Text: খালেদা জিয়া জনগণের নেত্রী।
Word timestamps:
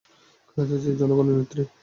খালেদা 0.47 0.75
জিয়া 0.81 0.99
জনগণের 1.01 1.35
নেত্রী। 1.37 1.63